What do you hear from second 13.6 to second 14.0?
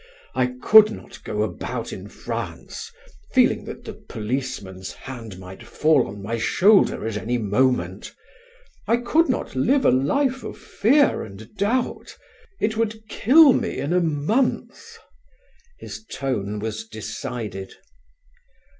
in